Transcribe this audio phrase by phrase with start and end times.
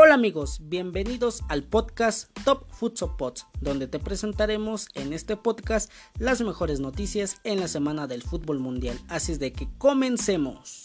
[0.00, 5.90] Hola amigos, bienvenidos al podcast Top Futsal Pods, donde te presentaremos en este podcast
[6.20, 8.96] las mejores noticias en la semana del fútbol mundial.
[9.08, 10.84] Así es de que comencemos.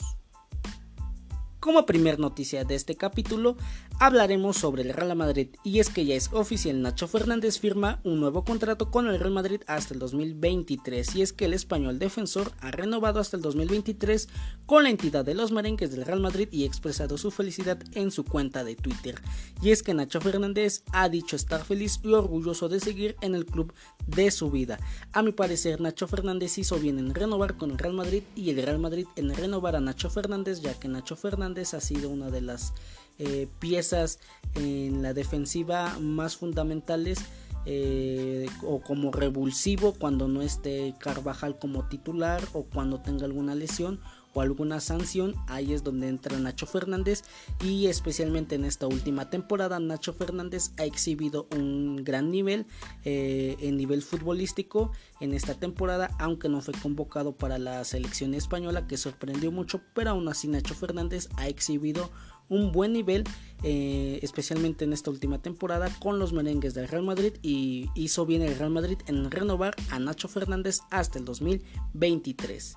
[1.59, 3.55] Como primer noticia de este capítulo,
[3.99, 8.19] hablaremos sobre el Real Madrid y es que ya es oficial Nacho Fernández firma un
[8.19, 12.51] nuevo contrato con el Real Madrid hasta el 2023 y es que el español defensor
[12.59, 14.29] ha renovado hasta el 2023
[14.65, 18.11] con la entidad de los merengues del Real Madrid y ha expresado su felicidad en
[18.11, 19.15] su cuenta de Twitter
[19.61, 23.45] y es que Nacho Fernández ha dicho estar feliz y orgulloso de seguir en el
[23.45, 23.73] club
[24.07, 24.79] de su vida.
[25.11, 28.61] A mi parecer Nacho Fernández hizo bien en renovar con el Real Madrid y el
[28.61, 32.41] Real Madrid en renovar a Nacho Fernández ya que Nacho Fernández ha sido una de
[32.41, 32.73] las
[33.19, 34.19] eh, piezas
[34.55, 37.19] en la defensiva más fundamentales
[37.65, 44.01] eh, o como revulsivo cuando no esté Carvajal como titular o cuando tenga alguna lesión
[44.33, 47.23] o alguna sanción, ahí es donde entra Nacho Fernández.
[47.63, 52.65] Y especialmente en esta última temporada Nacho Fernández ha exhibido un gran nivel
[53.05, 58.87] eh, en nivel futbolístico en esta temporada, aunque no fue convocado para la selección española
[58.87, 62.11] que sorprendió mucho, pero aún así Nacho Fernández ha exhibido
[62.49, 63.23] un buen nivel,
[63.63, 68.41] eh, especialmente en esta última temporada con los merengues del Real Madrid y hizo bien
[68.41, 72.75] el Real Madrid en renovar a Nacho Fernández hasta el 2023.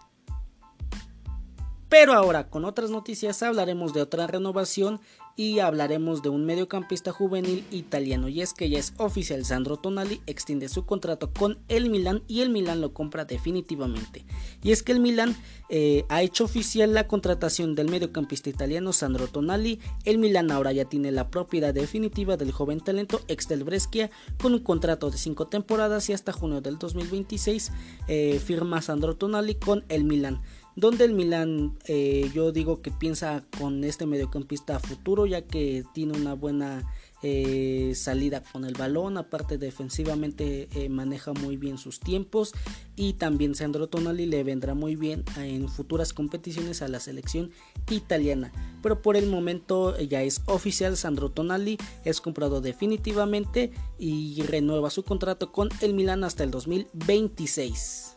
[1.88, 5.00] Pero ahora con otras noticias hablaremos de otra renovación
[5.36, 10.22] y hablaremos de un mediocampista juvenil italiano y es que ya es oficial Sandro Tonali
[10.26, 14.24] extiende su contrato con el Milan y el Milan lo compra definitivamente.
[14.62, 15.36] Y es que el Milan
[15.68, 19.78] eh, ha hecho oficial la contratación del mediocampista italiano Sandro Tonali.
[20.04, 24.54] El Milan ahora ya tiene la propiedad definitiva del joven talento ex del Brescia con
[24.54, 27.72] un contrato de 5 temporadas y hasta junio del 2026
[28.08, 30.40] eh, firma Sandro Tonali con el Milan
[30.76, 36.18] donde el Milan eh, yo digo que piensa con este mediocampista futuro ya que tiene
[36.18, 36.86] una buena
[37.22, 42.52] eh, salida con el balón aparte defensivamente eh, maneja muy bien sus tiempos
[42.94, 47.50] y también Sandro Tonali le vendrá muy bien en futuras competiciones a la selección
[47.90, 48.52] italiana.
[48.82, 55.04] Pero por el momento ya es oficial Sandro Tonali es comprado definitivamente y renueva su
[55.04, 58.16] contrato con el Milan hasta el 2026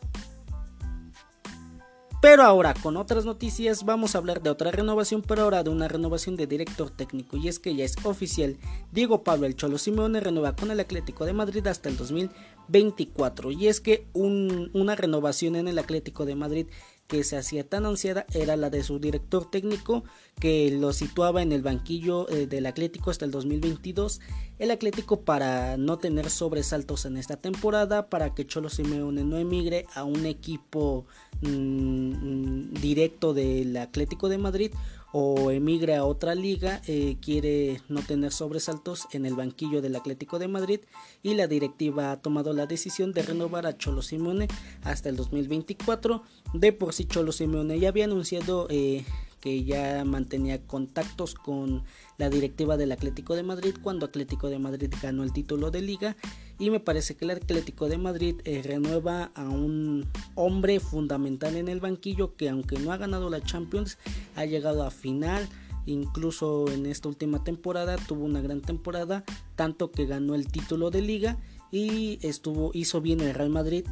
[2.21, 5.87] pero ahora con otras noticias vamos a hablar de otra renovación, pero ahora de una
[5.87, 7.37] renovación de director técnico.
[7.37, 8.57] Y es que ya es oficial,
[8.91, 13.67] Diego Pablo El Cholo Simeone renueva con el Atlético de Madrid hasta el 2024 y
[13.67, 16.67] es que una renovación en el Atlético de Madrid
[17.09, 20.03] que se hacía tan ansiada era la de su director técnico
[20.39, 24.21] que lo situaba en el banquillo eh, del Atlético hasta el 2022.
[24.59, 29.85] El Atlético para no tener sobresaltos en esta temporada, para que Cholo Simeone no emigre
[29.95, 31.07] a un equipo
[31.41, 34.71] mm, mm, directo del Atlético de Madrid
[35.11, 40.39] o emigre a otra liga, eh, quiere no tener sobresaltos en el banquillo del Atlético
[40.39, 40.81] de Madrid
[41.23, 44.47] y la directiva ha tomado la decisión de renovar a Cholo Simone
[44.83, 46.23] hasta el 2024.
[46.53, 49.03] De por sí Cholo Simone ya había anunciado eh,
[49.41, 51.83] que ya mantenía contactos con
[52.17, 56.17] la directiva del Atlético de Madrid cuando Atlético de Madrid ganó el título de liga
[56.59, 61.69] y me parece que el Atlético de Madrid eh, renueva a un hombre fundamental en
[61.69, 63.97] el banquillo que aunque no ha ganado la Champions
[64.35, 65.47] ha llegado a final
[65.85, 69.23] incluso en esta última temporada tuvo una gran temporada
[69.55, 71.37] tanto que ganó el título de liga
[71.71, 73.85] y estuvo hizo bien el Real Madrid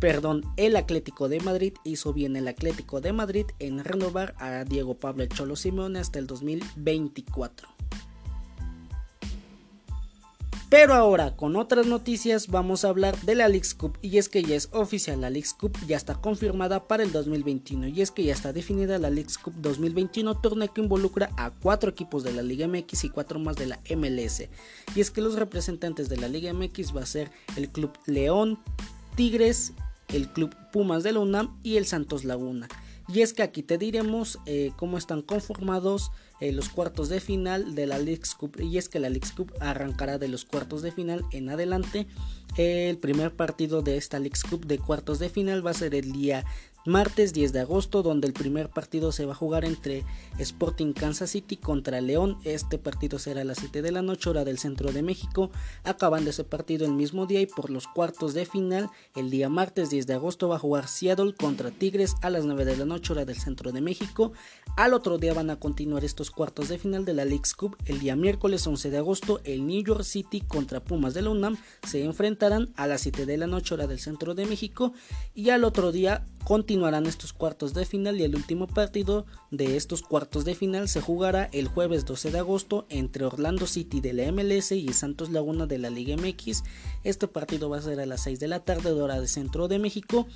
[0.00, 4.94] perdón, el Atlético de Madrid hizo bien el Atlético de Madrid en renovar a Diego
[4.94, 7.68] Pablo Cholo Simeone hasta el 2024.
[10.70, 13.96] Pero ahora con otras noticias vamos a hablar de la League Cup.
[14.02, 17.88] Y es que ya es oficial la League Cup ya está confirmada para el 2021
[17.88, 21.90] y es que ya está definida la League Cup 2021 torneo que involucra a cuatro
[21.90, 24.48] equipos de la Liga MX y cuatro más de la MLS
[24.94, 28.58] y es que los representantes de la Liga MX va a ser el Club León,
[29.16, 29.72] Tigres
[30.08, 32.68] el Club Pumas de la UNAM y el Santos Laguna.
[33.08, 36.10] Y es que aquí te diremos eh, cómo están conformados
[36.40, 38.60] eh, los cuartos de final de la League Cup.
[38.60, 42.06] Y es que la League Cup arrancará de los cuartos de final en adelante.
[42.56, 46.12] El primer partido de esta League Cup de cuartos de final va a ser el
[46.12, 46.44] día
[46.84, 50.04] martes 10 de agosto, donde el primer partido se va a jugar entre
[50.38, 52.38] Sporting Kansas City contra León.
[52.42, 55.50] Este partido será a las 7 de la noche, hora del centro de México.
[55.84, 59.90] Acabando ese partido el mismo día y por los cuartos de final, el día martes
[59.90, 63.12] 10 de agosto va a jugar Seattle contra Tigres a las 9 de la noche,
[63.12, 64.32] hora del centro de México.
[64.76, 67.76] Al otro día van a continuar estos cuartos de final de la League's Cup.
[67.84, 71.56] El día miércoles 11 de agosto, el New York City contra Pumas de la UNAM
[71.86, 74.92] se enfrentará comenzarán a las 7 de la noche hora del centro de México
[75.34, 80.02] y al otro día continuarán estos cuartos de final y el último partido de estos
[80.02, 84.32] cuartos de final se jugará el jueves 12 de agosto entre Orlando City de la
[84.32, 86.64] MLS y Santos Laguna de la Liga MX.
[87.04, 89.78] Este partido va a ser a las 6 de la tarde hora del centro de
[89.78, 90.26] México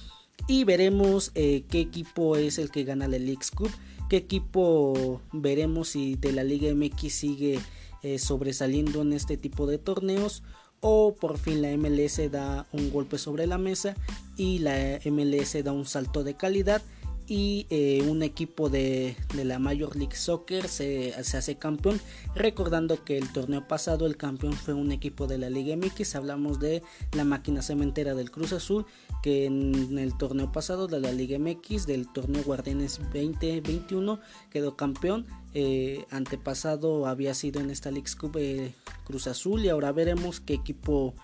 [0.49, 3.71] y veremos eh, qué equipo es el que gana la League Cup,
[4.09, 7.61] qué equipo veremos si de la Liga MX sigue
[8.03, 10.43] eh, sobresaliendo en este tipo de torneos
[10.83, 13.95] o por fin la MLS da un golpe sobre la mesa
[14.37, 16.83] y la MLS da un salto de calidad
[17.29, 22.01] y eh, un equipo de, la Major League Soccer se, hace campeón.
[22.35, 26.17] Recordando que el torneo pasado el campeón fue un equipo de la Liga MX.
[26.17, 26.83] Hablamos de
[27.13, 28.87] la máquina cementera del Cruz Azul,
[29.23, 34.21] que en el torneo pasado de la Liga MX, del torneo Guardianes 2021,
[34.51, 35.27] quedó campeón.
[35.55, 38.75] Eh, antepasado había sido en esta League Cup eh,
[39.05, 41.15] Cruz Azul y ahora veremos qué equipo,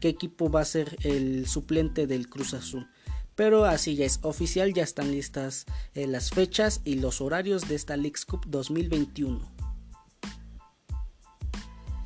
[0.00, 2.88] qué equipo va a ser el suplente del Cruz Azul.
[3.36, 7.76] Pero así ya es oficial, ya están listas eh, las fechas y los horarios de
[7.76, 9.53] esta League Cup 2021.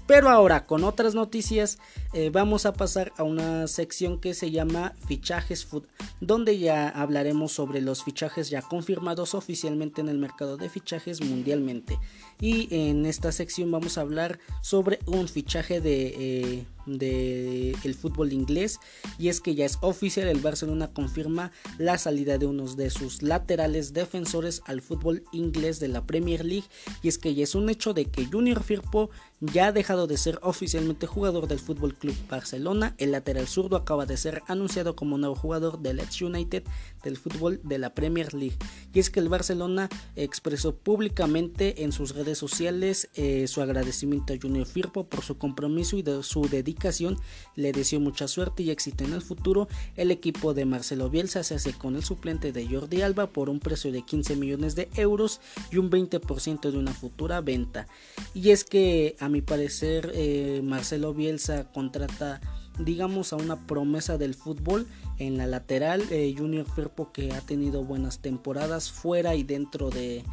[0.08, 1.78] Pero ahora con otras noticias
[2.14, 5.84] eh, vamos a pasar a una sección que se llama fichajes food,
[6.22, 11.98] donde ya hablaremos sobre los fichajes ya confirmados oficialmente en el mercado de fichajes mundialmente.
[12.40, 16.14] Y en esta sección vamos a hablar sobre un fichaje de...
[16.16, 18.80] Eh, del el fútbol inglés
[19.18, 23.22] y es que ya es oficial el Barcelona confirma la salida de unos de sus
[23.22, 26.66] laterales defensores al fútbol inglés de la Premier League
[27.02, 30.16] y es que ya es un hecho de que Junior Firpo ya ha dejado de
[30.16, 32.94] ser oficialmente jugador del Fútbol Club Barcelona.
[32.98, 36.64] El lateral zurdo acaba de ser anunciado como nuevo jugador del Leeds United
[37.08, 38.56] del fútbol de la Premier League.
[38.92, 44.36] Y es que el Barcelona expresó públicamente en sus redes sociales eh, su agradecimiento a
[44.40, 47.16] Junior Firpo por su compromiso y su dedicación.
[47.56, 49.68] Le deseó mucha suerte y éxito en el futuro.
[49.96, 53.58] El equipo de Marcelo Bielsa se hace con el suplente de Jordi Alba por un
[53.58, 55.40] precio de 15 millones de euros
[55.70, 57.88] y un 20% de una futura venta.
[58.34, 62.40] Y es que a mi parecer eh, Marcelo Bielsa contrata
[62.78, 64.86] digamos a una promesa del fútbol
[65.18, 70.24] en la lateral eh, Junior Firpo que ha tenido buenas temporadas fuera y dentro de,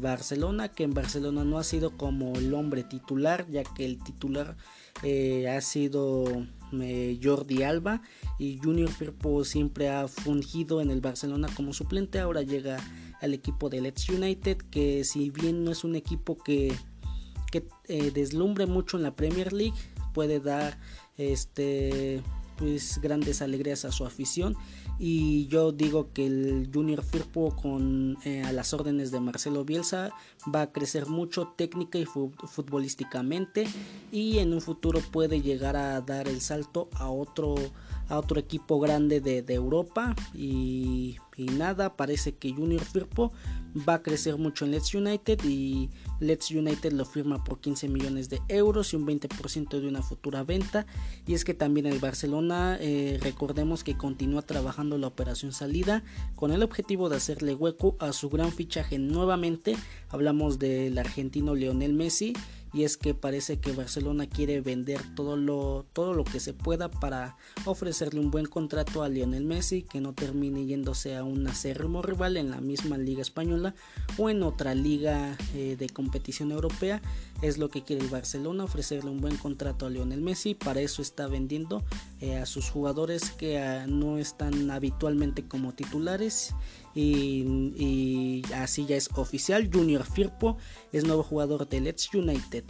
[0.00, 4.56] Barcelona que en Barcelona no ha sido como el hombre titular ya que el titular
[5.04, 6.24] eh, ha sido
[6.72, 8.02] eh, Jordi Alba
[8.40, 12.18] y Junior Firpo siempre ha fungido en el Barcelona como suplente.
[12.18, 12.78] Ahora llega
[13.20, 16.74] al equipo de Leeds United que si bien no es un equipo que
[18.12, 19.76] deslumbre mucho en la Premier League
[20.12, 20.78] puede dar
[21.20, 22.22] este
[22.60, 24.54] pues grandes alegrías a su afición.
[24.98, 30.10] Y yo digo que el Junior Firpo con eh, a las órdenes de Marcelo Bielsa
[30.54, 33.66] va a crecer mucho técnica y futbolísticamente
[34.12, 37.54] y en un futuro puede llegar a dar el salto a otro
[38.10, 43.32] a otro equipo grande de, Europa y, y, nada parece que Junior Firpo
[43.88, 45.90] va a crecer mucho en Leeds United y
[46.20, 50.42] Leeds United lo firma por 15 millones de euros y un 20% de una futura
[50.42, 50.86] venta.
[51.26, 56.02] Y es que también el Barcelona, eh, recordemos que continúa trabajando la operación salida
[56.34, 59.76] con el objetivo de hacerle hueco a su gran fichaje nuevamente.
[60.08, 62.34] Hablamos del argentino Lionel Messi
[62.72, 66.90] y es que parece que Barcelona quiere vender todo lo, todo lo que se pueda
[66.90, 72.02] para ofrecerle un buen contrato a Lionel Messi que no termine yéndose a un acérrimo
[72.02, 73.74] rival en la misma liga española
[74.18, 77.02] o en otra liga eh, de competición europea.
[77.42, 80.54] Es lo que quiere el Barcelona ofrecerle un buen contrato a Lionel Messi.
[80.54, 81.82] Para eso está vendiendo
[82.20, 86.54] eh, a sus jugadores que ah, no están habitualmente como titulares
[86.94, 88.09] y,
[88.54, 89.70] así ya es oficial.
[89.72, 90.56] Junior Firpo
[90.92, 92.64] es nuevo jugador de Leeds United.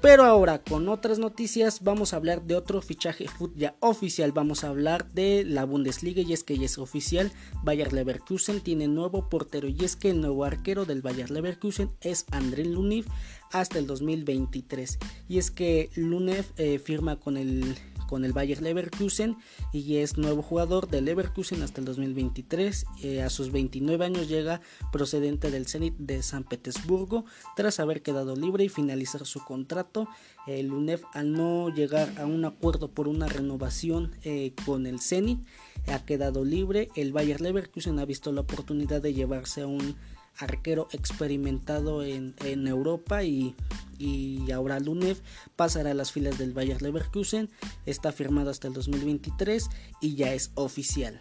[0.00, 4.32] Pero ahora con otras noticias vamos a hablar de otro fichaje ya oficial.
[4.32, 7.30] Vamos a hablar de la Bundesliga y es que ya es oficial.
[7.62, 12.24] Bayer Leverkusen tiene nuevo portero y es que el nuevo arquero del Bayer Leverkusen es
[12.30, 13.04] André Lunev
[13.52, 14.98] hasta el 2023.
[15.28, 17.76] Y es que Lunev eh, firma con el
[18.10, 19.36] con el Bayer Leverkusen
[19.72, 22.84] y es nuevo jugador del Leverkusen hasta el 2023.
[23.04, 27.24] Eh, a sus 29 años llega procedente del Zenit de San Petersburgo
[27.54, 30.08] tras haber quedado libre y finalizar su contrato.
[30.48, 35.46] El UNEF al no llegar a un acuerdo por una renovación eh, con el Zenit
[35.86, 36.88] ha quedado libre.
[36.96, 39.94] El Bayer Leverkusen ha visto la oportunidad de llevarse a un
[40.40, 42.34] arquero experimentado en,
[42.66, 43.54] Europa y,
[43.98, 45.18] y, ahora Lunev
[45.56, 47.50] pasará a las filas del Bayer Leverkusen,
[47.86, 49.68] está firmado hasta el 2023
[50.00, 51.20] y ya es oficial.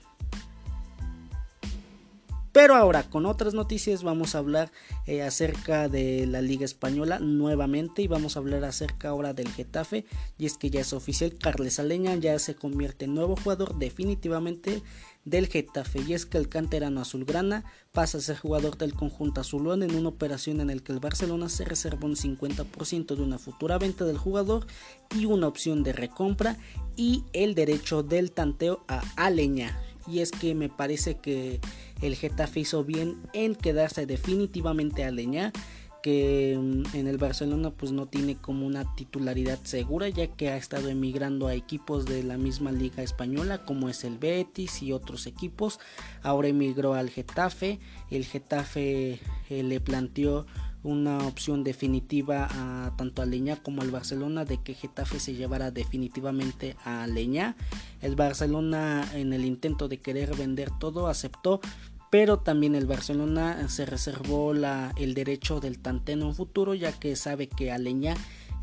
[2.51, 4.71] Pero ahora con otras noticias vamos a hablar
[5.05, 10.05] eh, acerca de la Liga Española nuevamente y vamos a hablar acerca ahora del Getafe
[10.37, 14.81] y es que ya es oficial, Carles Aleña ya se convierte en nuevo jugador definitivamente
[15.29, 19.83] del Getafe y es que el canterano azulgrana pasa a ser jugador del conjunto azulón
[19.83, 23.77] en una operación en la que el Barcelona se reserva un 50% de una futura
[23.77, 24.65] venta del jugador
[25.15, 26.57] y una opción de recompra
[26.95, 29.79] y el derecho del tanteo a Aleña.
[30.07, 31.59] Y es que me parece que
[32.01, 35.51] el Getafe hizo bien en quedarse definitivamente a Leña
[36.01, 40.57] que mm, en el Barcelona pues no tiene como una titularidad segura ya que ha
[40.57, 45.27] estado emigrando a equipos de la misma liga española como es el Betis y otros
[45.27, 45.79] equipos
[46.23, 47.79] ahora emigró al Getafe
[48.09, 50.45] el Getafe eh, le planteó
[50.83, 55.71] una opción definitiva a tanto a Leña como al Barcelona de que Getafe se llevara
[55.71, 57.55] definitivamente a Leña.
[58.01, 61.59] El Barcelona en el intento de querer vender todo aceptó,
[62.09, 67.47] pero también el Barcelona se reservó el derecho del tanteno en futuro ya que sabe
[67.47, 68.15] que Aleña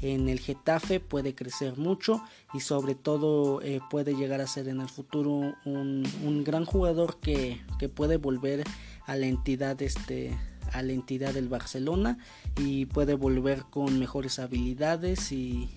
[0.03, 2.23] en el Getafe puede crecer mucho
[2.53, 7.63] y sobre todo eh, puede llegar a ser en el futuro un, gran jugador que,
[7.79, 8.63] que, puede volver
[9.07, 10.37] a la entidad este
[10.73, 12.19] a la entidad del Barcelona
[12.59, 15.69] y puede volver con mejores habilidades y,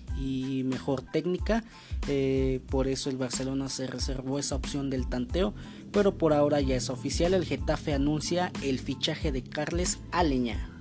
[0.66, 1.64] mejor técnica.
[2.06, 5.54] Eh, por eso el Barcelona se reservó esa opción del tanteo.
[5.92, 7.34] Pero por ahora ya es oficial.
[7.34, 10.79] El Getafe anuncia el fichaje de Carles Aleña.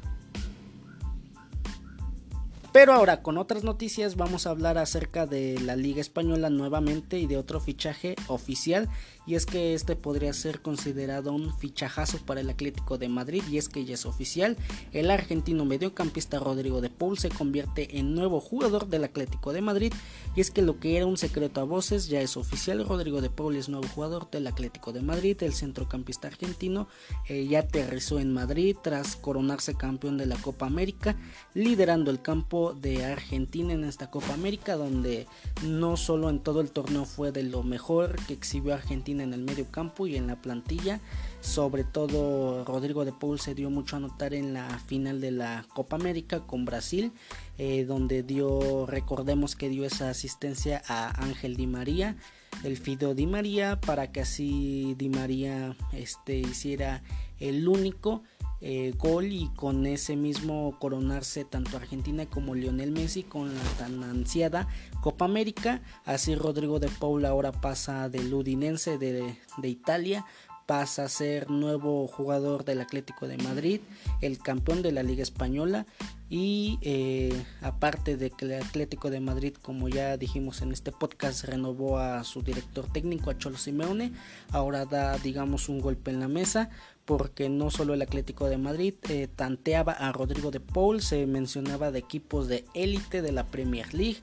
[2.71, 7.25] Pero ahora con otras noticias vamos a hablar acerca de la Liga Española nuevamente y
[7.25, 8.87] de otro fichaje oficial.
[9.25, 13.43] Y es que este podría ser considerado un fichajazo para el Atlético de Madrid.
[13.49, 14.57] Y es que ya es oficial,
[14.91, 19.93] el argentino mediocampista Rodrigo de Paul se convierte en nuevo jugador del Atlético de Madrid.
[20.35, 23.29] Y es que lo que era un secreto a voces ya es oficial, Rodrigo de
[23.29, 26.87] Paul es nuevo jugador del Atlético de Madrid, el centrocampista argentino.
[27.27, 31.15] Eh, ya aterrizó en Madrid tras coronarse campeón de la Copa América,
[31.53, 35.27] liderando el campo de Argentina en esta Copa América donde
[35.63, 39.41] no solo en todo el torneo fue de lo mejor que exhibió Argentina en el
[39.41, 40.99] medio campo y en la plantilla.
[41.41, 45.65] Sobre todo Rodrigo de Paul se dio mucho a notar en la final de la
[45.73, 47.13] Copa América con Brasil,
[47.57, 52.17] eh, donde dio, recordemos que dio esa asistencia a Ángel Di María,
[52.63, 57.03] el Fido Di María, para que así Di María este, hiciera
[57.39, 58.23] el único
[58.61, 64.03] eh, gol y con ese mismo coronarse tanto Argentina como Lionel Messi con la tan
[64.03, 64.67] ansiada
[65.01, 65.81] Copa América.
[66.05, 70.25] Así Rodrigo de Paul ahora pasa del Udinense de, de Italia
[70.69, 73.81] pasa a ser nuevo jugador del Atlético de Madrid,
[74.21, 75.87] el campeón de la Liga Española
[76.29, 81.45] y eh, aparte de que el Atlético de Madrid, como ya dijimos en este podcast,
[81.45, 84.13] renovó a su director técnico, a Cholo Simeone,
[84.51, 86.69] ahora da digamos un golpe en la mesa
[87.09, 91.89] porque no solo el Atlético de Madrid eh, tanteaba a Rodrigo de Paul, se mencionaba
[91.89, 94.19] de equipos de élite de la Premier League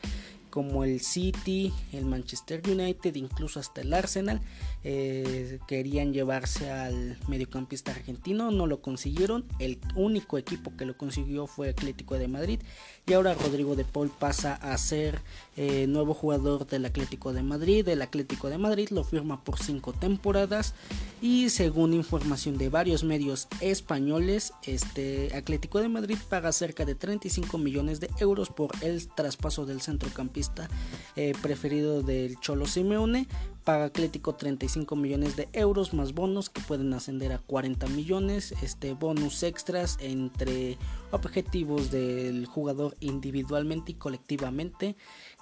[0.51, 4.41] como el City, el Manchester United, incluso hasta el Arsenal,
[4.89, 11.49] eh, querían llevarse al mediocampista argentino, no lo consiguieron, el único equipo que lo consiguió
[11.49, 12.61] fue Atlético de Madrid.
[13.05, 15.23] Y ahora Rodrigo de Paul pasa a ser
[15.57, 19.93] eh, nuevo jugador del Atlético de Madrid, el Atlético de Madrid lo firma por cinco
[19.93, 20.73] temporadas.
[21.21, 27.59] Y según información de varios medios españoles, este Atlético de Madrid paga cerca de 35
[27.59, 30.69] millones de euros por el traspaso del centrocampista
[31.17, 33.27] eh, preferido del Cholo Simeone.
[33.67, 38.55] Paga Atlético 35 millones de euros más bonos que pueden ascender a 40 millones.
[38.63, 40.79] Este bonus extras entre
[41.11, 44.95] objetivos del jugador individualmente y colectivamente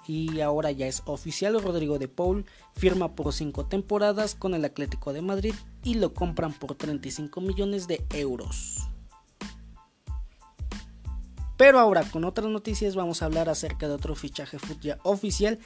[0.07, 5.13] y ahora ya es oficial Rodrigo de Paul firma por 5 temporadas con el Atlético
[5.13, 5.53] de Madrid
[5.83, 8.89] y lo compran por 35 millones de euros.
[11.57, 15.59] Pero ahora con otras noticias vamos a hablar acerca de otro fichaje ya oficial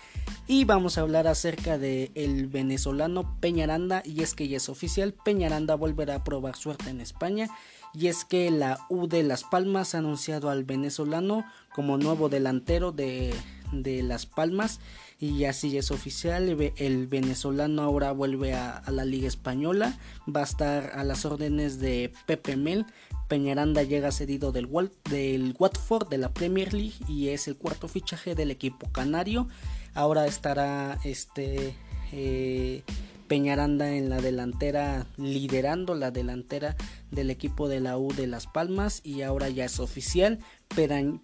[0.48, 4.04] y vamos a hablar acerca de el venezolano Peñaranda.
[4.06, 7.50] Y es que ya es oficial, Peñaranda volverá a probar suerte en España.
[7.92, 11.44] Y es que la U de Las Palmas ha anunciado al venezolano
[11.74, 13.34] como nuevo delantero de
[13.72, 14.80] de Las Palmas.
[15.20, 19.98] Y así es oficial el venezolano ahora vuelve a, la liga española.
[20.34, 22.86] Va a estar a las órdenes de Pepe Mel
[23.30, 28.52] Peñaranda llega cedido del, Watford de la Premier League y es el cuarto fichaje del
[28.52, 29.48] equipo canario
[29.94, 31.76] ahora estará este
[32.12, 32.84] eh,
[33.28, 36.76] Peñaranda en la delantera, liderando la delantera
[37.12, 40.40] del equipo de la U de Las Palmas y ahora ya es oficial.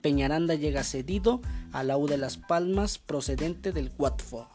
[0.04, 4.55] Peñaranda llega cedido a la U de Las Palmas procedente del Watford.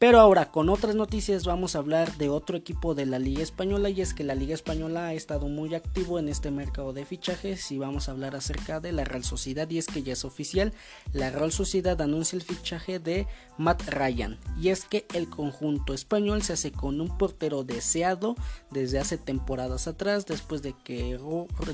[0.00, 3.90] Pero ahora con otras noticias vamos a hablar de otro equipo de la Liga Española
[3.90, 7.70] y es que la Liga Española ha estado muy activo en este mercado de fichajes
[7.70, 10.72] y vamos a hablar acerca de la Real Sociedad y es que ya es oficial,
[11.12, 13.26] la Real Sociedad anuncia el fichaje de
[13.58, 14.38] Matt Ryan.
[14.58, 18.36] Y es que el conjunto español se hace con un portero deseado
[18.70, 21.20] desde hace temporadas atrás después de que,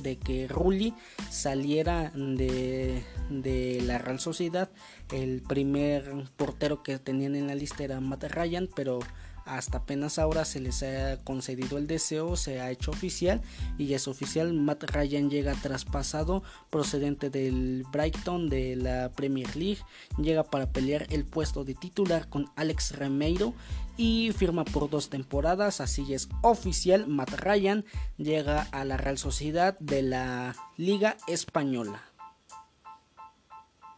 [0.02, 0.94] de que Rulli
[1.30, 4.68] saliera de, de la Real Sociedad
[5.12, 9.00] el primer portero que tenían en la lista era Matt Ryan, pero
[9.46, 13.40] hasta apenas ahora se les ha concedido el deseo, se ha hecho oficial
[13.78, 14.52] y es oficial.
[14.52, 19.80] Matt Ryan llega traspasado procedente del Brighton de la Premier League,
[20.18, 23.54] llega para pelear el puesto de titular con Alex Remeiro
[23.96, 27.06] y firma por dos temporadas, así es oficial.
[27.06, 27.84] Matt Ryan
[28.18, 32.02] llega a la Real Sociedad de la Liga Española.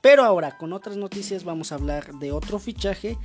[0.09, 3.19] Pero ahora con otras noticias vamos a hablar de otro fichaje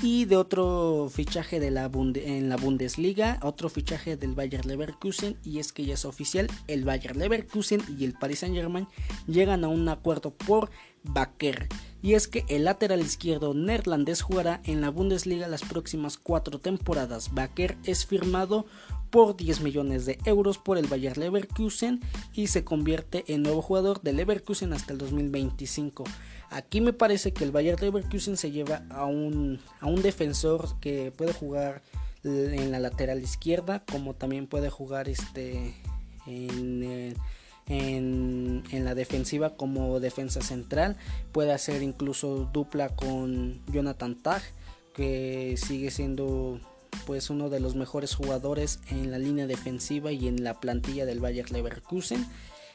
[0.00, 5.58] y de otro fichaje de la en la Bundesliga, otro fichaje del Bayer Leverkusen y
[5.58, 8.88] es que ya es oficial, el Bayer Leverkusen y el Paris Saint-Germain
[9.26, 10.70] llegan a un acuerdo por
[11.02, 11.68] Baker.
[12.00, 17.34] Y es que el lateral izquierdo neerlandés jugará en la Bundesliga las próximas cuatro temporadas.
[17.34, 18.64] Baker es firmado
[19.12, 22.00] por 10 millones de euros por el Bayer Leverkusen
[22.32, 26.04] y se convierte en nuevo jugador de Leverkusen hasta el 2025.
[26.48, 31.12] Aquí me parece que el Bayer Leverkusen se lleva a un, a un defensor que
[31.12, 31.82] puede jugar
[32.24, 35.74] en la lateral izquierda, como también puede jugar este
[36.26, 37.14] en,
[37.68, 40.96] en, en, la defensiva como defensa central.
[41.32, 44.42] Puede hacer incluso dupla con Jonathan Tag,
[44.94, 46.60] que sigue siendo
[47.06, 51.20] pues uno de los mejores jugadores en la línea defensiva y en la plantilla del
[51.20, 52.26] Bayer Leverkusen.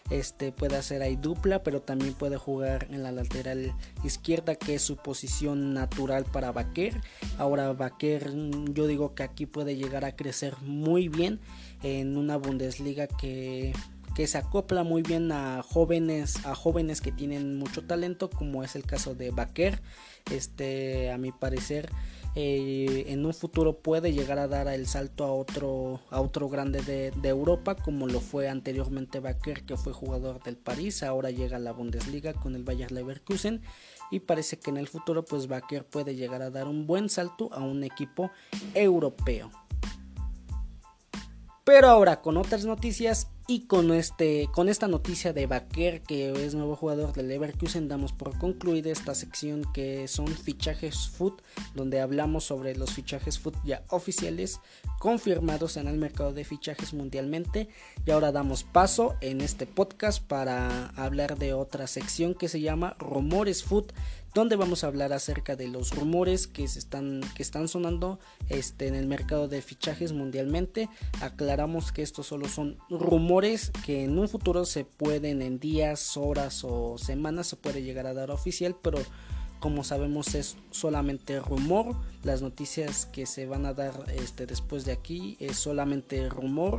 [0.09, 3.73] Este puede hacer ahí dupla, pero también puede jugar en la lateral
[4.05, 7.01] izquierda, que es su posición natural para Baker.
[7.37, 8.31] Ahora Baker,
[8.73, 11.41] yo digo que aquí puede llegar a crecer muy bien
[11.83, 13.73] en una Bundesliga que
[14.15, 18.75] que se acopla muy bien a jóvenes a jóvenes que tienen mucho talento como es
[18.75, 19.79] el caso de Baker
[20.31, 21.91] este a mi parecer
[22.39, 26.83] eh, en un futuro puede llegar a dar el salto a otro, a otro grande
[26.83, 31.59] de, Europa, como lo fue anteriormente Baker, que fue jugador del París, ahora llega a
[31.59, 33.63] la Bundesliga con el Bayer Leverkusen
[34.11, 37.49] y parece que en el futuro pues Baker puede llegar a dar un buen salto
[37.53, 38.29] a un equipo
[38.75, 39.49] europeo.
[41.63, 46.53] Pero ahora con otras noticias y con, este, con esta noticia de Baker, que es
[46.53, 51.41] nuevo jugador del Leverkusen, damos por concluida esta sección que son fichajes foot,
[51.73, 54.59] donde hablamos sobre los fichajes foot ya oficiales
[54.99, 57.69] confirmados en el mercado de fichajes mundialmente.
[58.05, 62.97] Y ahora damos paso en este podcast para hablar de otra sección que se llama
[62.99, 63.93] Rumores Foot
[64.37, 68.19] donde vamos a hablar acerca de los rumores que, se están, que están sonando
[68.49, 70.89] este, en el mercado de fichajes mundialmente.
[71.21, 76.63] Aclaramos que estos solo son rumores que en un futuro se pueden en días, horas
[76.63, 78.99] o semanas se puede llegar a dar oficial, pero
[79.59, 81.95] como sabemos es solamente rumor.
[82.23, 86.77] Las noticias que se van a dar este, después de aquí es solamente rumor.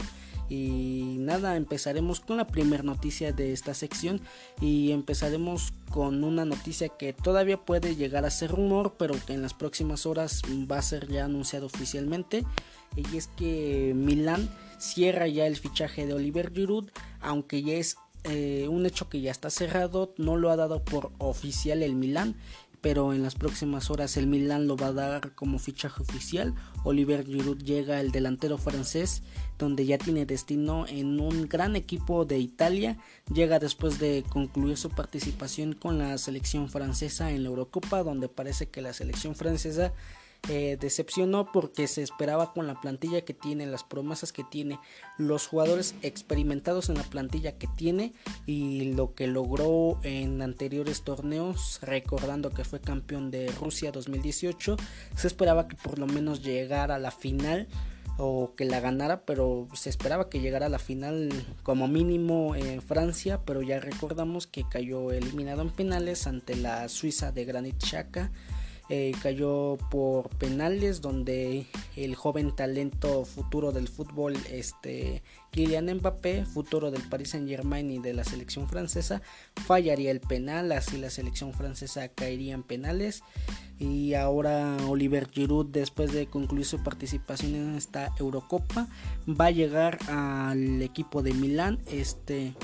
[0.49, 4.21] Y nada, empezaremos con la primera noticia de esta sección
[4.61, 9.43] y empezaremos con una noticia que todavía puede llegar a ser rumor, pero que en
[9.43, 12.45] las próximas horas va a ser ya anunciado oficialmente.
[12.97, 18.67] Y es que Milan cierra ya el fichaje de Oliver Giroud, aunque ya es eh,
[18.69, 22.37] un hecho que ya está cerrado, no lo ha dado por oficial el Milan
[22.81, 26.55] pero en las próximas horas el Milan lo va a dar como fichaje oficial.
[26.85, 29.23] Oliver Giroud llega el delantero francés,
[29.59, 32.99] donde ya tiene destino en un gran equipo de Italia.
[33.33, 38.69] Llega después de concluir su participación con la selección francesa en la Eurocopa, donde parece
[38.69, 39.93] que la selección francesa
[40.49, 44.79] eh, decepcionó porque se esperaba con la plantilla que tiene, las promesas que tiene,
[45.19, 48.15] los jugadores experimentados en la plantilla que tiene
[48.47, 54.77] y lo que logró en anteriores torneos, recordando que fue campeón de Rusia 2018,
[55.17, 57.69] se esperaba que por lo menos llegara a la final
[58.17, 61.31] o que la ganara, pero se esperaba que llegara a la final
[61.63, 67.33] como mínimo en Francia, pero ya recordamos que cayó eliminado en penales ante la Suiza
[67.33, 68.33] de Granit Xhaka
[68.91, 76.91] eh, cayó por penales donde el joven talento futuro del fútbol este Kylian Mbappé futuro
[76.91, 79.21] del Paris Saint Germain y de la selección francesa
[79.67, 83.23] fallaría el penal así la selección francesa caería en penales.
[83.79, 88.89] Y ahora Oliver Giroud después de concluir su participación en esta Eurocopa
[89.29, 92.55] va a llegar al equipo de Milán este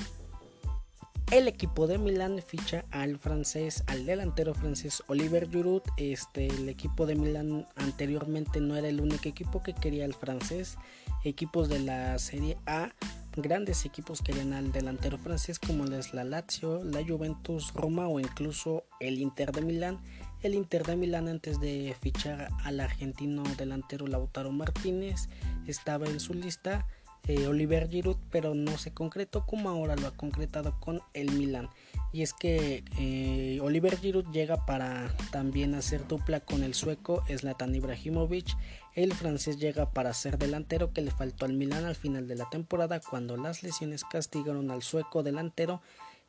[1.31, 5.83] El equipo de Milán ficha al francés, al delantero francés Oliver Giroud.
[5.97, 10.77] Este, el equipo de Milán anteriormente no era el único equipo que quería al francés.
[11.25, 12.93] Equipos de la Serie A,
[13.37, 18.85] grandes equipos querían al delantero francés como es la Lazio, la Juventus, Roma o incluso
[19.01, 20.01] el Inter de Milán.
[20.43, 25.29] El Inter de Milán antes de fichar al argentino delantero Lautaro Martínez
[25.67, 26.87] estaba en su lista
[27.27, 31.71] eh, Oliver Giroud, pero no se concretó como ahora lo ha concretado con el Milan.
[32.13, 37.75] Y es que eh, Oliver Giroud llega para también hacer dupla con el sueco Zlatan
[37.75, 38.57] Ibrahimovic.
[38.95, 42.49] El francés llega para ser delantero que le faltó al Milan al final de la
[42.51, 45.81] temporada cuando las lesiones castigaron al sueco delantero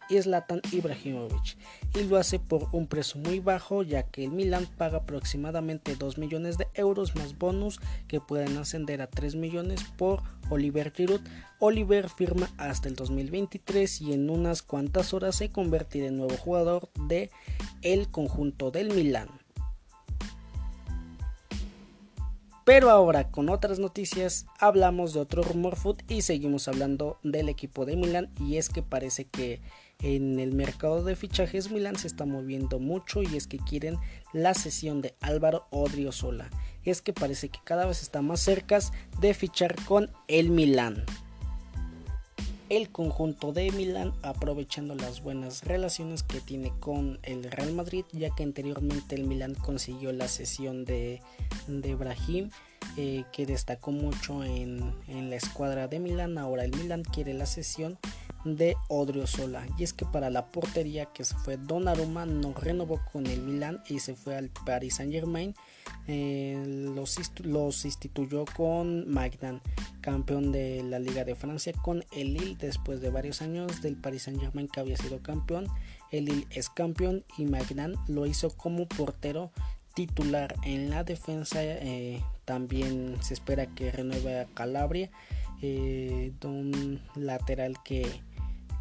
[0.09, 1.57] Zlatan Ibrahimovic
[1.95, 6.17] y lo hace por un precio muy bajo ya que el Milan paga aproximadamente 2
[6.17, 11.21] millones de euros más bonus que pueden ascender a 3 millones por Oliver Giroud.
[11.59, 16.89] Oliver firma hasta el 2023 y en unas cuantas horas se convertirá en nuevo jugador
[17.07, 17.31] de
[17.81, 19.29] el conjunto del Milan.
[22.65, 27.85] Pero ahora con otras noticias hablamos de otro rumor food y seguimos hablando del equipo
[27.85, 29.61] de Milan y es que parece que
[30.01, 33.97] en el mercado de fichajes Milan se está moviendo mucho y es que quieren
[34.33, 36.49] la sesión de Álvaro Odriozola.
[36.83, 38.79] Es que parece que cada vez está más cerca
[39.19, 41.05] de fichar con el Milan
[42.69, 48.33] el conjunto de Milán aprovechando las buenas relaciones que tiene con el Real Madrid ya
[48.33, 51.21] que anteriormente el Milán consiguió la sesión de,
[51.67, 52.49] de Brahim
[52.97, 57.45] eh, que destacó mucho en, en, la escuadra de Milán ahora el Milán quiere la
[57.45, 57.99] sesión
[58.45, 63.25] de Odriozola y es que para la portería que se fue Donnarumma no renovó con
[63.27, 65.55] el Milán y se fue al Paris Saint Germain
[66.07, 66.63] eh,
[66.95, 69.61] los, los instituyó con Magnan
[70.01, 74.23] campeón de la Liga de Francia con el Lille después de varios años del Paris
[74.23, 75.67] Saint Germain que había sido campeón.
[76.11, 79.51] El Lille es campeón y Magnan lo hizo como portero
[79.95, 81.63] titular en la defensa.
[81.63, 85.09] Eh, también se espera que renueve a Calabria,
[85.63, 88.07] eh, un lateral que,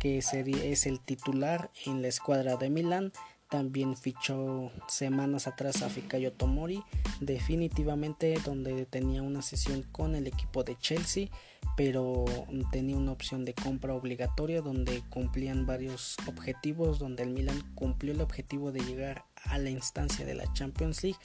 [0.04, 3.10] que es el titular en la escuadra de Milán.
[3.48, 6.82] También fichó semanas atrás a Fikayo Tomori,
[7.20, 11.28] definitivamente donde tenía una sesión con el equipo de Chelsea,
[11.74, 12.26] pero
[12.70, 18.20] tenía una opción de compra obligatoria donde cumplían varios objetivos, donde el Milan cumplió el
[18.20, 21.18] objetivo de llegar a la instancia de la Champions League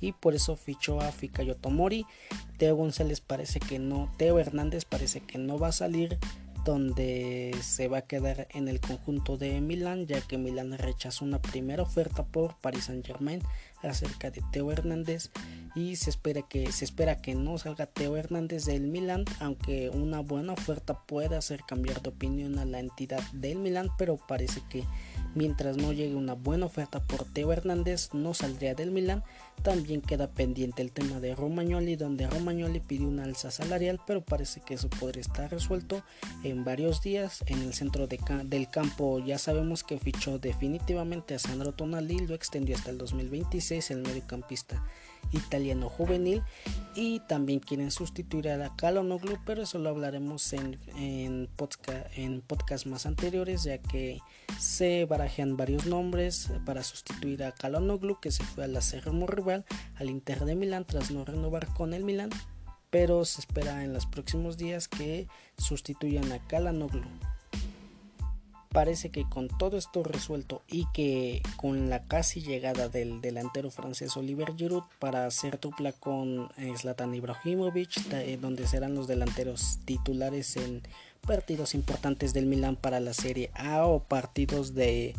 [0.00, 2.04] y por eso fichó a Fikayo Tomori.
[2.58, 6.18] Teo González parece que no, Teo Hernández parece que no va a salir
[6.64, 11.40] donde se va a quedar en el conjunto de Milán, ya que Milán rechazó una
[11.40, 13.42] primera oferta por Paris Saint Germain
[13.82, 15.30] acerca de Teo Hernández
[15.74, 20.20] y se espera que se espera que no salga Teo Hernández del Milán, aunque una
[20.20, 24.84] buena oferta puede hacer cambiar de opinión a la entidad del Milán, pero parece que
[25.34, 29.24] Mientras no llegue una buena oferta por Teo Hernández, no saldría del Milán.
[29.62, 34.60] También queda pendiente el tema de Romagnoli, donde Romagnoli pidió una alza salarial, pero parece
[34.60, 36.02] que eso podría estar resuelto
[36.42, 37.42] en varios días.
[37.46, 42.76] En el centro del campo ya sabemos que fichó definitivamente a Sandro Tonali, lo extendió
[42.76, 44.82] hasta el 2026 el mediocampista
[45.32, 46.42] italiano juvenil
[46.94, 52.40] y también quieren sustituir a la Calonoglu, pero eso lo hablaremos en, en, podcast, en
[52.40, 54.20] podcast más anteriores, ya que
[54.58, 59.64] se barajean varios nombres para sustituir a Calonoglu, que se fue al acérrimo rival
[59.96, 62.30] al Inter de Milán tras no renovar con el Milán,
[62.90, 65.26] pero se espera en los próximos días que
[65.58, 67.02] sustituyan a Calonoglu
[68.74, 74.16] parece que con todo esto resuelto y que con la casi llegada del delantero francés
[74.16, 80.56] Oliver Giroud para hacer dupla con eh, Zlatan Ibrahimovic, eh, donde serán los delanteros titulares
[80.56, 80.82] en
[81.24, 85.14] partidos importantes del Milan para la Serie A o partidos de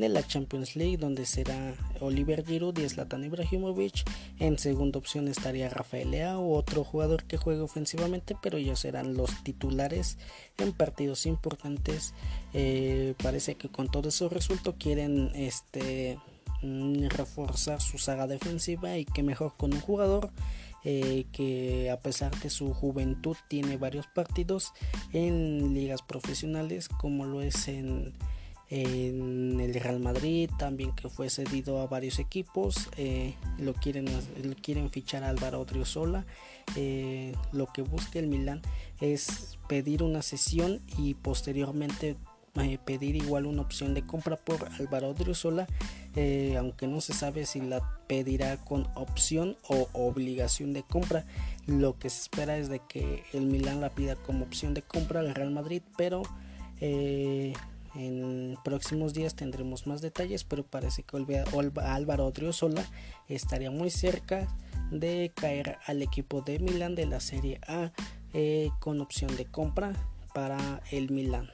[0.00, 4.04] de la Champions League, donde será Oliver Giroud y Zlatan Ibrahimovic.
[4.38, 9.44] En segunda opción estaría Rafael Leao, otro jugador que juega ofensivamente, pero ellos serán los
[9.44, 10.18] titulares
[10.58, 12.14] en partidos importantes.
[12.54, 16.18] Eh, parece que con todo eso resuelto quieren este
[16.62, 20.30] mm, reforzar su saga defensiva y que mejor con un jugador
[20.82, 24.72] eh, que a pesar de su juventud tiene varios partidos
[25.12, 28.14] en ligas profesionales como lo es en
[28.70, 34.06] en el Real Madrid también que fue cedido a varios equipos eh, lo quieren
[34.62, 36.24] quieren fichar a Álvaro Odriozola
[36.76, 38.62] eh, lo que busca el Milan
[39.00, 42.16] es pedir una sesión y posteriormente
[42.60, 45.66] eh, pedir igual una opción de compra por Álvaro Odriozola
[46.56, 51.24] aunque no se sabe si la pedirá con opción o obligación de compra.
[51.68, 55.20] Lo que se espera es de que el Milan la pida como opción de compra
[55.20, 56.22] al Real Madrid pero
[57.94, 61.16] en próximos días tendremos más detalles, pero parece que
[61.82, 62.84] Álvaro Odriozola
[63.28, 64.48] estaría muy cerca
[64.90, 67.92] de caer al equipo de Milán de la Serie A
[68.32, 69.92] eh, con opción de compra
[70.32, 71.50] para el Milán.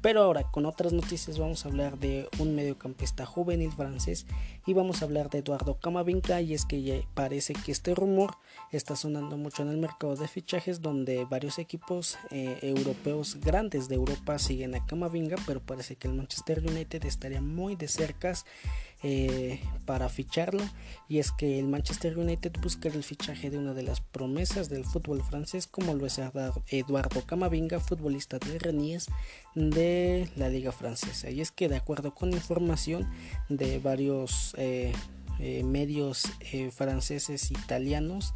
[0.00, 4.26] Pero ahora con otras noticias vamos a hablar de un mediocampista juvenil francés
[4.66, 8.36] y vamos a hablar de Eduardo Camavinga y es que ya parece que este rumor
[8.70, 13.96] está sonando mucho en el mercado de fichajes donde varios equipos eh, europeos grandes de
[13.96, 18.32] Europa siguen a Camavinga pero parece que el Manchester United estaría muy de cerca
[19.04, 20.62] eh, para ficharlo.
[21.08, 24.84] Y es que el Manchester United busca el fichaje de una de las promesas del
[24.84, 26.20] fútbol francés como lo es
[26.68, 29.08] Eduardo Camavinga, futbolista de Renies
[29.56, 31.30] de la liga francesa.
[31.30, 33.10] Y es que de acuerdo con información
[33.48, 34.92] de varios eh,
[35.38, 36.24] eh, medios
[36.70, 38.34] franceses italianos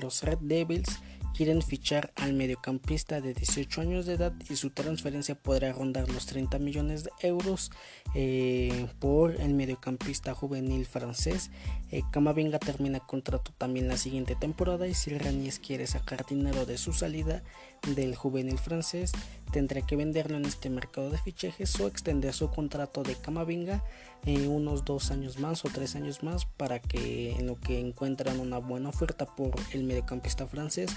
[0.00, 1.00] los Red Devils
[1.34, 6.26] quieren fichar al mediocampista de 18 años de edad y su transferencia podrá rondar los
[6.26, 7.72] 30 millones de euros
[8.14, 11.50] eh, por el mediocampista juvenil francés.
[11.90, 16.78] Eh, Camavinga termina contrato también la siguiente temporada y si Ranies quiere sacar dinero de
[16.78, 17.42] su salida
[17.86, 19.12] del juvenil francés,
[19.52, 23.84] tendrá que venderlo en este mercado de fichajes o extender su contrato de Camavinga
[24.24, 28.40] en unos dos años más o tres años más para que en lo que encuentran
[28.40, 30.90] una buena oferta por el mediocampista francés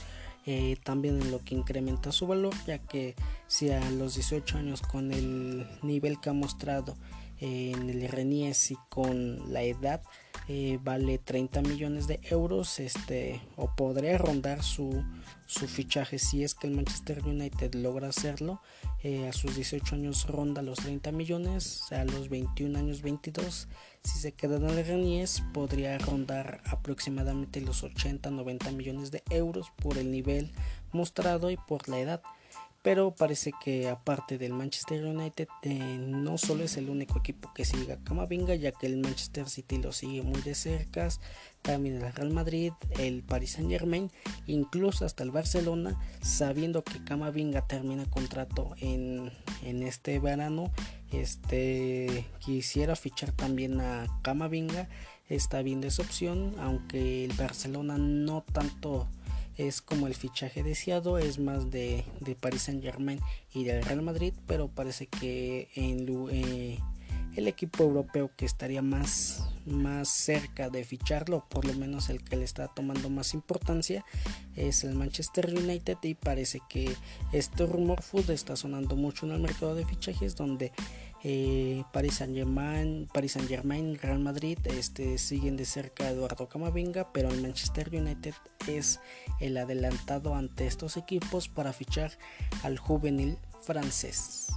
[0.45, 3.15] eh, también en lo que incrementa su valor ya que
[3.47, 6.95] si a los 18 años con el nivel que ha mostrado
[7.39, 10.01] en el Renies y con la edad
[10.49, 15.03] eh, vale 30 millones de euros este o podría rondar su,
[15.45, 18.61] su fichaje si es que el Manchester United logra hacerlo.
[19.03, 23.67] Eh, a sus 18 años ronda los 30 millones a los 21 años 22
[24.03, 29.71] si se queda en el Renies podría rondar aproximadamente los 80 90 millones de euros
[29.75, 30.51] por el nivel
[30.93, 32.23] mostrado y por la edad
[32.87, 37.65] pero parece que aparte del Manchester United eh, no solo es el único equipo que
[37.65, 41.09] siga a Camavinga ya que el Manchester City lo sigue muy de cerca
[41.63, 44.09] también el Real Madrid el Paris Saint Germain
[44.45, 50.71] incluso hasta el Barcelona sabiendo que Camavinga termina contrato en, en este verano
[51.11, 54.87] este quisiera fichar también a Camavinga
[55.27, 59.09] está viendo esa opción aunque el Barcelona no tanto
[59.57, 63.19] es como el fichaje deseado, es más de, de Paris Saint Germain
[63.53, 66.79] y del Real Madrid, pero parece que en, eh,
[67.37, 72.35] el equipo europeo que estaría más, más cerca de ficharlo, por lo menos el que
[72.35, 74.03] le está tomando más importancia,
[74.55, 76.95] es el Manchester United y parece que
[77.33, 80.71] este rumor food está sonando mucho en el mercado de fichajes donde
[81.29, 87.27] eh, Paris Saint Germain, Paris Real Madrid este, siguen de cerca a Eduardo Camavinga, pero
[87.27, 88.33] el Manchester United
[88.65, 89.01] es
[89.41, 92.13] el adelantado ante estos equipos para fichar
[92.63, 94.47] al juvenil francés.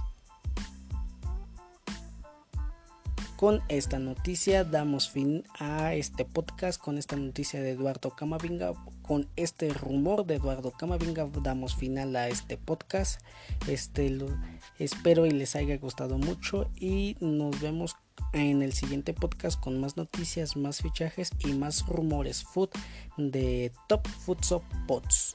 [3.35, 8.71] Con esta noticia damos fin a este podcast, con esta noticia de Eduardo Camavinga,
[9.11, 13.19] con este rumor de Eduardo Camavinga damos final a este podcast.
[13.67, 14.27] Este lo,
[14.79, 17.97] espero y les haya gustado mucho y nos vemos
[18.31, 22.69] en el siguiente podcast con más noticias, más fichajes y más rumores food
[23.17, 25.33] de Top Food Pots.